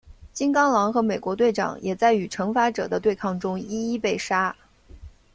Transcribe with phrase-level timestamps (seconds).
[0.33, 4.55] 金刚狼和美国队长也在与惩罚者的对抗中一一被杀。